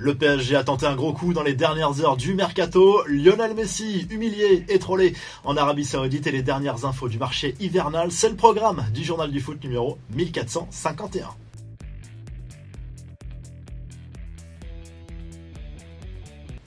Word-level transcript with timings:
Le 0.00 0.14
PSG 0.14 0.54
a 0.54 0.62
tenté 0.62 0.86
un 0.86 0.94
gros 0.94 1.12
coup 1.12 1.32
dans 1.32 1.42
les 1.42 1.54
dernières 1.54 2.00
heures 2.04 2.16
du 2.16 2.32
mercato. 2.32 3.02
Lionel 3.08 3.54
Messi, 3.54 4.06
humilié 4.10 4.64
et 4.68 4.78
trollé 4.78 5.12
en 5.42 5.56
Arabie 5.56 5.84
Saoudite 5.84 6.28
et 6.28 6.30
les 6.30 6.42
dernières 6.42 6.84
infos 6.84 7.08
du 7.08 7.18
marché 7.18 7.56
hivernal, 7.58 8.12
c'est 8.12 8.28
le 8.28 8.36
programme 8.36 8.86
du 8.94 9.02
journal 9.02 9.32
du 9.32 9.40
foot 9.40 9.60
numéro 9.64 9.98
1451. 10.14 11.47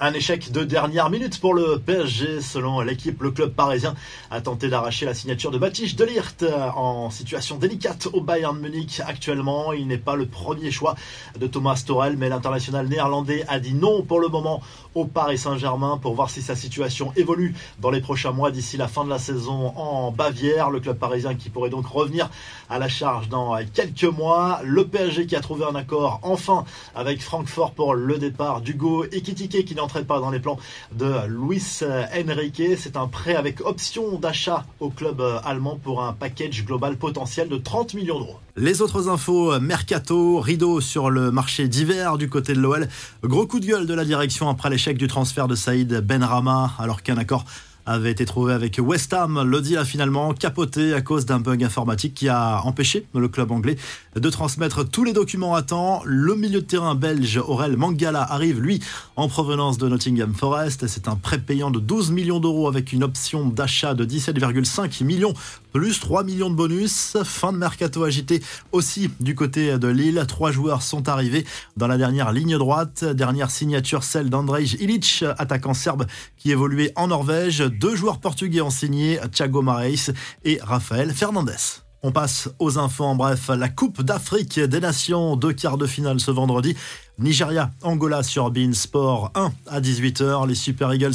Un 0.03 0.13
échec 0.13 0.51
de 0.51 0.63
dernière 0.63 1.11
minute 1.11 1.39
pour 1.39 1.53
le 1.53 1.77
PSG. 1.77 2.41
Selon 2.41 2.81
l'équipe, 2.81 3.21
le 3.21 3.29
club 3.29 3.53
parisien 3.53 3.93
a 4.31 4.41
tenté 4.41 4.67
d'arracher 4.67 5.05
la 5.05 5.13
signature 5.13 5.51
de 5.51 5.59
Matisse 5.59 5.95
Delirte 5.95 6.43
en 6.75 7.11
situation 7.11 7.57
délicate 7.57 8.07
au 8.11 8.19
Bayern 8.19 8.57
Munich 8.59 8.99
actuellement. 9.05 9.73
Il 9.73 9.85
n'est 9.85 9.99
pas 9.99 10.15
le 10.15 10.25
premier 10.25 10.71
choix 10.71 10.95
de 11.39 11.45
Thomas 11.45 11.83
Torel, 11.85 12.17
mais 12.17 12.29
l'international 12.29 12.87
néerlandais 12.87 13.45
a 13.47 13.59
dit 13.59 13.75
non 13.75 14.01
pour 14.01 14.19
le 14.19 14.27
moment 14.27 14.63
au 14.95 15.05
Paris 15.05 15.37
Saint-Germain 15.37 15.99
pour 16.01 16.15
voir 16.15 16.31
si 16.31 16.41
sa 16.41 16.55
situation 16.55 17.13
évolue 17.15 17.53
dans 17.79 17.91
les 17.91 18.01
prochains 18.01 18.31
mois 18.31 18.49
d'ici 18.49 18.77
la 18.77 18.87
fin 18.87 19.05
de 19.05 19.09
la 19.11 19.19
saison 19.19 19.71
en 19.77 20.09
Bavière. 20.09 20.71
Le 20.71 20.79
club 20.79 20.97
parisien 20.97 21.35
qui 21.35 21.51
pourrait 21.51 21.69
donc 21.69 21.85
revenir 21.85 22.27
à 22.71 22.79
la 22.79 22.89
charge 22.89 23.29
dans 23.29 23.55
quelques 23.71 24.03
mois. 24.05 24.61
Le 24.63 24.87
PSG 24.87 25.27
qui 25.27 25.35
a 25.35 25.41
trouvé 25.41 25.63
un 25.63 25.75
accord 25.75 26.21
enfin 26.23 26.65
avec 26.95 27.21
Francfort 27.21 27.73
pour 27.73 27.93
le 27.93 28.17
départ 28.17 28.61
d'Hugo 28.61 29.05
Ekitike 29.05 29.63
qui 29.63 29.75
pas 29.99 30.19
dans 30.19 30.31
les 30.31 30.39
plans 30.39 30.57
de 30.93 31.27
Luis 31.27 31.81
Enrique. 31.81 32.63
C'est 32.77 32.97
un 32.97 33.07
prêt 33.07 33.35
avec 33.35 33.61
option 33.61 34.17
d'achat 34.17 34.65
au 34.79 34.89
club 34.89 35.21
allemand 35.43 35.79
pour 35.81 36.03
un 36.03 36.13
package 36.13 36.65
global 36.65 36.97
potentiel 36.97 37.49
de 37.49 37.57
30 37.57 37.93
millions 37.93 38.19
d'euros. 38.19 38.39
Les 38.55 38.81
autres 38.81 39.07
infos, 39.07 39.59
mercato, 39.59 40.39
rideau 40.39 40.81
sur 40.81 41.09
le 41.09 41.31
marché 41.31 41.67
d'hiver 41.67 42.17
du 42.17 42.29
côté 42.29 42.53
de 42.53 42.59
l'OL. 42.59 42.87
Gros 43.23 43.47
coup 43.47 43.59
de 43.59 43.65
gueule 43.65 43.85
de 43.85 43.93
la 43.93 44.03
direction 44.03 44.49
après 44.49 44.69
l'échec 44.69 44.97
du 44.97 45.07
transfert 45.07 45.47
de 45.47 45.55
Saïd 45.55 46.01
Benrama 46.01 46.71
alors 46.79 47.03
qu'un 47.03 47.17
accord 47.17 47.45
avait 47.85 48.11
été 48.11 48.25
trouvé 48.25 48.53
avec 48.53 48.79
West 48.81 49.13
Ham. 49.13 49.41
Le 49.43 49.77
a 49.77 49.85
finalement 49.85 50.33
capoté 50.33 50.93
à 50.93 51.01
cause 51.01 51.25
d'un 51.25 51.39
bug 51.39 51.63
informatique 51.63 52.13
qui 52.13 52.29
a 52.29 52.61
empêché 52.65 53.05
le 53.13 53.27
club 53.27 53.51
anglais 53.51 53.77
de 54.15 54.29
transmettre 54.29 54.87
tous 54.87 55.03
les 55.03 55.13
documents 55.13 55.55
à 55.55 55.61
temps. 55.61 56.01
Le 56.05 56.35
milieu 56.35 56.61
de 56.61 56.65
terrain 56.65 56.95
belge 56.95 57.37
Aurel 57.37 57.77
Mangala 57.77 58.23
arrive, 58.23 58.59
lui, 58.59 58.81
en 59.15 59.27
provenance 59.27 59.77
de 59.77 59.87
Nottingham 59.87 60.33
Forest. 60.33 60.87
C'est 60.87 61.07
un 61.07 61.15
prêt 61.15 61.37
payant 61.39 61.71
de 61.71 61.79
12 61.79 62.11
millions 62.11 62.39
d'euros 62.39 62.67
avec 62.67 62.91
une 62.91 63.03
option 63.03 63.45
d'achat 63.47 63.93
de 63.93 64.03
17,5 64.03 65.03
millions 65.03 65.33
plus 65.71 65.99
3 65.99 66.23
millions 66.23 66.49
de 66.49 66.55
bonus. 66.55 67.17
Fin 67.23 67.53
de 67.53 67.57
mercato 67.57 68.03
agité 68.03 68.41
aussi 68.71 69.09
du 69.19 69.35
côté 69.35 69.77
de 69.77 69.87
Lille. 69.87 70.23
Trois 70.27 70.51
joueurs 70.51 70.81
sont 70.81 71.09
arrivés 71.09 71.45
dans 71.77 71.87
la 71.87 71.97
dernière 71.97 72.31
ligne 72.31 72.57
droite. 72.57 73.03
Dernière 73.03 73.51
signature, 73.51 74.03
celle 74.03 74.29
d'Andrej 74.29 74.73
Ilic, 74.79 75.23
attaquant 75.37 75.73
serbe 75.73 76.05
qui 76.37 76.51
évoluait 76.51 76.93
en 76.95 77.07
Norvège. 77.07 77.59
Deux 77.59 77.95
joueurs 77.95 78.19
portugais 78.19 78.61
ont 78.61 78.69
signé, 78.69 79.19
Thiago 79.31 79.61
Marais 79.61 79.95
et 80.43 80.59
Rafael 80.61 81.11
Fernandez. 81.11 81.81
On 82.03 82.11
passe 82.11 82.49
aux 82.57 82.79
infos 82.79 83.03
en 83.03 83.15
bref. 83.15 83.49
La 83.55 83.69
Coupe 83.69 84.01
d'Afrique 84.01 84.59
des 84.59 84.79
Nations, 84.79 85.35
deux 85.35 85.53
quarts 85.53 85.77
de 85.77 85.85
finale 85.85 86.19
ce 86.19 86.31
vendredi. 86.31 86.75
Nigeria, 87.19 87.69
Angola 87.83 88.23
sur 88.23 88.49
Bein 88.49 88.73
Sport 88.73 89.31
1 89.35 89.51
à 89.67 89.81
18h. 89.81 90.47
Les 90.47 90.55
Super 90.55 90.91
Eagles 90.91 91.13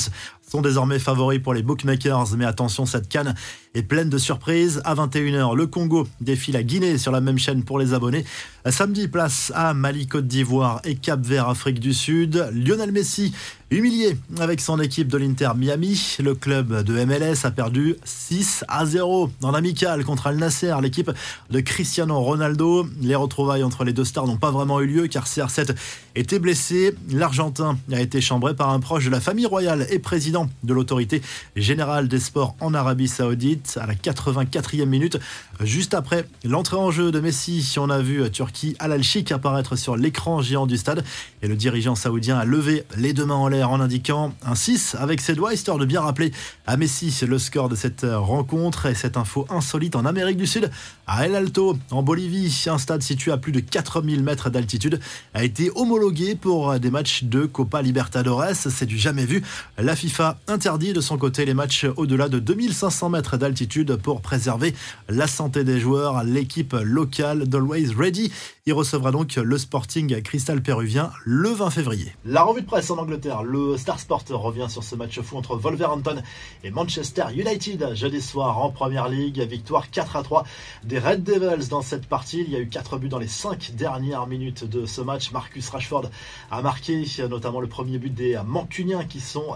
sont 0.48 0.62
désormais 0.62 0.98
favoris 0.98 1.40
pour 1.40 1.54
les 1.54 1.62
bookmakers, 1.62 2.36
mais 2.36 2.44
attention, 2.44 2.86
cette 2.86 3.08
canne 3.08 3.34
est 3.74 3.82
pleine 3.82 4.08
de 4.08 4.18
surprises. 4.18 4.80
À 4.84 4.94
21h, 4.94 5.54
le 5.56 5.66
Congo 5.66 6.06
défie 6.20 6.52
la 6.52 6.62
Guinée 6.62 6.98
sur 6.98 7.12
la 7.12 7.20
même 7.20 7.38
chaîne 7.38 7.64
pour 7.64 7.78
les 7.78 7.94
abonnés. 7.94 8.24
Samedi, 8.68 9.08
place 9.08 9.52
à 9.54 9.74
Mali, 9.74 10.06
Côte 10.06 10.26
d'Ivoire 10.26 10.80
et 10.84 10.96
Cap 10.96 11.20
Vert, 11.20 11.48
Afrique 11.48 11.78
du 11.78 11.92
Sud. 11.92 12.48
Lionel 12.52 12.90
Messi, 12.90 13.32
humilié 13.70 14.16
avec 14.38 14.60
son 14.60 14.80
équipe 14.80 15.08
de 15.08 15.18
l'Inter 15.18 15.50
Miami. 15.56 16.16
Le 16.20 16.34
club 16.34 16.82
de 16.82 17.04
MLS 17.04 17.44
a 17.44 17.50
perdu 17.50 17.96
6 18.04 18.64
à 18.68 18.86
0 18.86 19.30
dans 19.40 19.50
l'amical 19.50 20.04
contre 20.04 20.28
Al 20.28 20.36
Nasser, 20.36 20.74
l'équipe 20.80 21.10
de 21.50 21.60
Cristiano 21.60 22.18
Ronaldo. 22.20 22.86
Les 23.00 23.14
retrouvailles 23.14 23.62
entre 23.62 23.84
les 23.84 23.92
deux 23.92 24.04
stars 24.04 24.26
n'ont 24.26 24.36
pas 24.36 24.50
vraiment 24.50 24.80
eu 24.80 24.86
lieu 24.86 25.06
car 25.08 25.26
CR7 25.26 25.76
était 26.14 26.38
blessé. 26.38 26.94
L'Argentin 27.10 27.78
a 27.92 28.00
été 28.00 28.20
chambré 28.20 28.54
par 28.54 28.70
un 28.70 28.80
proche 28.80 29.04
de 29.04 29.10
la 29.10 29.20
famille 29.20 29.46
royale 29.46 29.86
et 29.90 29.98
président 29.98 30.35
de 30.62 30.74
l'autorité 30.74 31.22
générale 31.56 32.08
des 32.08 32.20
sports 32.20 32.56
en 32.60 32.74
Arabie 32.74 33.08
Saoudite 33.08 33.78
à 33.80 33.86
la 33.86 33.94
84e 33.94 34.84
minute. 34.84 35.18
Juste 35.60 35.94
après 35.94 36.26
l'entrée 36.44 36.76
en 36.76 36.90
jeu 36.90 37.10
de 37.10 37.20
Messi, 37.20 37.74
on 37.78 37.90
a 37.90 38.00
vu 38.00 38.30
Turquie 38.30 38.76
al 38.78 38.92
Alchik 38.92 39.32
apparaître 39.32 39.76
sur 39.76 39.96
l'écran 39.96 40.42
géant 40.42 40.66
du 40.66 40.76
stade 40.76 41.04
et 41.42 41.48
le 41.48 41.56
dirigeant 41.56 41.94
saoudien 41.94 42.38
a 42.38 42.44
levé 42.44 42.84
les 42.96 43.12
deux 43.12 43.24
mains 43.24 43.34
en 43.34 43.48
l'air 43.48 43.70
en 43.70 43.80
indiquant 43.80 44.32
un 44.44 44.54
6 44.54 44.96
avec 44.98 45.20
ses 45.20 45.34
doigts 45.34 45.54
histoire 45.54 45.78
de 45.78 45.84
bien 45.84 46.00
rappeler 46.00 46.32
à 46.66 46.76
Messi 46.76 47.14
le 47.26 47.38
score 47.38 47.68
de 47.68 47.76
cette 47.76 48.04
rencontre 48.04 48.86
et 48.86 48.94
cette 48.94 49.16
info 49.16 49.46
insolite 49.48 49.96
en 49.96 50.04
Amérique 50.04 50.36
du 50.36 50.46
Sud 50.46 50.70
à 51.06 51.26
El 51.26 51.34
Alto 51.34 51.78
en 51.90 52.02
Bolivie, 52.02 52.64
un 52.66 52.78
stade 52.78 53.02
situé 53.02 53.30
à 53.32 53.36
plus 53.36 53.52
de 53.52 53.60
4000 53.60 54.22
mètres 54.22 54.50
d'altitude 54.50 55.00
a 55.34 55.44
été 55.44 55.70
homologué 55.74 56.34
pour 56.34 56.78
des 56.80 56.90
matchs 56.90 57.24
de 57.24 57.46
Copa 57.46 57.82
Libertadores. 57.82 58.54
C'est 58.54 58.86
du 58.86 58.98
jamais 58.98 59.24
vu. 59.24 59.42
La 59.78 59.94
FIFA 59.94 60.25
interdit 60.48 60.92
de 60.92 61.00
son 61.00 61.18
côté 61.18 61.44
les 61.44 61.54
matchs 61.54 61.86
au-delà 61.96 62.28
de 62.28 62.38
2500 62.38 63.10
mètres 63.10 63.36
d'altitude 63.36 63.96
pour 63.96 64.20
préserver 64.20 64.74
la 65.08 65.26
santé 65.26 65.64
des 65.64 65.80
joueurs. 65.80 66.24
L'équipe 66.24 66.74
locale 66.82 67.48
d'Always 67.48 67.92
Ready 67.96 68.32
il 68.68 68.72
recevra 68.72 69.12
donc 69.12 69.36
le 69.36 69.58
Sporting 69.58 70.20
Cristal 70.22 70.60
Péruvien 70.60 71.12
le 71.24 71.50
20 71.50 71.70
février. 71.70 72.12
La 72.24 72.42
revue 72.42 72.62
de 72.62 72.66
presse 72.66 72.90
en 72.90 72.98
Angleterre, 72.98 73.44
le 73.44 73.76
Star 73.76 74.00
Sport 74.00 74.24
revient 74.30 74.66
sur 74.68 74.82
ce 74.82 74.96
match 74.96 75.20
fou 75.20 75.36
entre 75.36 75.54
Wolverhampton 75.54 76.20
et 76.64 76.72
Manchester 76.72 77.26
United 77.32 77.94
jeudi 77.94 78.20
soir 78.20 78.58
en 78.58 78.70
Première 78.70 79.08
League. 79.08 79.40
Victoire 79.48 79.88
4 79.88 80.16
à 80.16 80.24
3 80.24 80.44
des 80.82 80.98
Red 80.98 81.22
Devils 81.22 81.68
dans 81.68 81.80
cette 81.80 82.06
partie. 82.06 82.40
Il 82.40 82.50
y 82.50 82.56
a 82.56 82.58
eu 82.58 82.68
4 82.68 82.98
buts 82.98 83.08
dans 83.08 83.20
les 83.20 83.28
5 83.28 83.70
dernières 83.76 84.26
minutes 84.26 84.64
de 84.64 84.84
ce 84.84 85.00
match. 85.00 85.30
Marcus 85.30 85.68
Rashford 85.68 86.10
a 86.50 86.60
marqué 86.60 87.04
notamment 87.30 87.60
le 87.60 87.68
premier 87.68 87.98
but 87.98 88.12
des 88.12 88.36
Mancuniens 88.44 89.04
qui 89.04 89.20
sont 89.20 89.54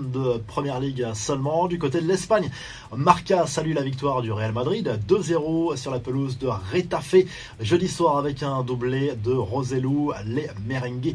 7 0.00 0.10
de 0.10 0.38
Première 0.46 0.80
League 0.80 1.06
seulement. 1.14 1.66
Du 1.66 1.78
côté 1.78 2.00
de 2.00 2.06
l'Espagne, 2.06 2.50
Marca 2.96 3.46
salue 3.46 3.74
la 3.74 3.82
victoire 3.82 4.22
du 4.22 4.32
Real 4.32 4.52
Madrid 4.52 4.98
2-0 5.08 5.76
sur 5.76 5.90
la 5.90 5.98
pelouse 5.98 6.38
de 6.38 6.48
Retafe 6.48 7.16
jeudi 7.60 7.88
soir 7.88 8.16
avec 8.16 8.42
un 8.42 8.62
doublé 8.62 9.14
de 9.16 9.32
Roselou, 9.32 10.12
les 10.26 10.48
merengues 10.66 11.14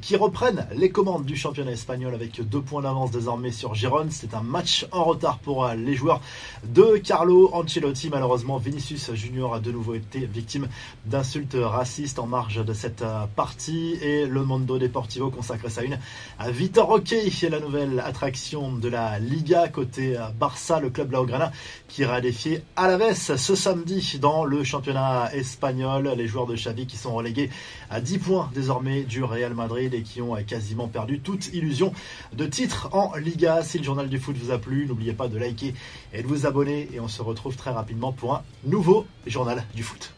qui 0.00 0.16
reprennent 0.16 0.66
les 0.74 0.90
commandes 0.90 1.24
du 1.24 1.36
championnat 1.36 1.72
espagnol 1.72 2.14
avec 2.14 2.40
deux 2.48 2.60
points 2.60 2.82
d'avance 2.82 3.10
désormais 3.10 3.52
sur 3.52 3.74
Giron. 3.74 4.06
C'est 4.10 4.34
un 4.34 4.42
match 4.42 4.86
en 4.92 5.04
retard 5.04 5.38
pour 5.38 5.68
les 5.68 5.94
joueurs 5.94 6.20
de 6.64 6.96
Carlo 6.98 7.50
Ancelotti. 7.52 8.10
Malheureusement, 8.10 8.58
Vinicius 8.58 9.12
Junior 9.14 9.54
a 9.54 9.60
de 9.60 9.72
nouveau 9.72 9.94
été 9.94 10.20
victime 10.26 10.68
d'insultes 11.06 11.56
racistes 11.58 12.18
en 12.18 12.26
marge 12.26 12.64
de 12.64 12.72
cette 12.72 13.04
partie 13.36 13.94
et 14.02 14.26
le 14.26 14.44
Mondo 14.44 14.78
Deportivo 14.78 15.30
consacre 15.30 15.70
sa 15.70 15.82
une 15.82 15.98
à 16.38 16.50
Vitor 16.50 16.88
Roque, 16.88 17.14
la 17.50 17.60
nouvelle 17.60 18.02
de 18.24 18.88
la 18.88 19.18
Liga 19.18 19.68
côté 19.68 20.16
Barça, 20.38 20.80
le 20.80 20.88
club 20.88 21.12
Laograna 21.12 21.52
qui 21.88 22.00
ira 22.02 22.22
défier 22.22 22.62
Alaves 22.74 23.36
ce 23.36 23.54
samedi 23.54 24.18
dans 24.18 24.46
le 24.46 24.64
championnat 24.64 25.30
espagnol. 25.34 26.10
Les 26.16 26.26
joueurs 26.26 26.46
de 26.46 26.56
qui 26.56 26.96
sont 26.96 27.14
relégués 27.14 27.50
à 27.90 28.00
10 28.00 28.18
points 28.18 28.50
désormais 28.54 29.02
du 29.02 29.22
Real 29.22 29.52
Madrid 29.52 29.92
et 29.92 30.02
qui 30.02 30.22
ont 30.22 30.36
quasiment 30.46 30.88
perdu 30.88 31.20
toute 31.20 31.52
illusion 31.52 31.92
de 32.32 32.46
titre 32.46 32.88
en 32.92 33.14
Liga. 33.16 33.62
Si 33.62 33.76
le 33.76 33.84
journal 33.84 34.08
du 34.08 34.18
foot 34.18 34.36
vous 34.38 34.50
a 34.50 34.58
plu, 34.58 34.86
n'oubliez 34.86 35.12
pas 35.12 35.28
de 35.28 35.36
liker 35.36 35.74
et 36.14 36.22
de 36.22 36.26
vous 36.26 36.46
abonner 36.46 36.88
et 36.94 37.00
on 37.00 37.08
se 37.08 37.20
retrouve 37.20 37.56
très 37.56 37.72
rapidement 37.72 38.12
pour 38.12 38.34
un 38.34 38.42
nouveau 38.64 39.06
journal 39.26 39.64
du 39.74 39.82
foot. 39.82 40.12